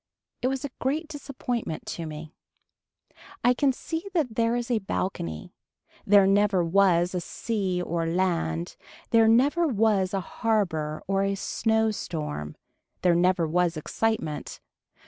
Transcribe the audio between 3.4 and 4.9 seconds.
I can see that there is a